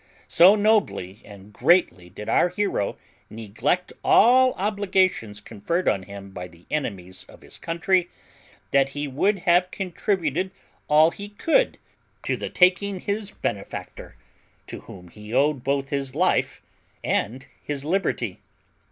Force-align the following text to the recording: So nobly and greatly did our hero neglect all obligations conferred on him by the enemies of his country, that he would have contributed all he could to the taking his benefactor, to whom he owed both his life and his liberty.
So 0.27 0.55
nobly 0.55 1.21
and 1.23 1.53
greatly 1.53 2.09
did 2.09 2.27
our 2.27 2.49
hero 2.49 2.97
neglect 3.29 3.93
all 4.03 4.53
obligations 4.53 5.39
conferred 5.39 5.87
on 5.87 6.01
him 6.01 6.31
by 6.31 6.47
the 6.47 6.65
enemies 6.71 7.23
of 7.25 7.43
his 7.43 7.59
country, 7.59 8.09
that 8.71 8.89
he 8.97 9.07
would 9.07 9.37
have 9.45 9.69
contributed 9.69 10.49
all 10.89 11.11
he 11.11 11.29
could 11.29 11.77
to 12.23 12.35
the 12.35 12.49
taking 12.49 12.99
his 13.01 13.29
benefactor, 13.29 14.15
to 14.65 14.79
whom 14.79 15.09
he 15.09 15.35
owed 15.35 15.63
both 15.63 15.89
his 15.89 16.15
life 16.15 16.63
and 17.03 17.45
his 17.63 17.85
liberty. 17.85 18.39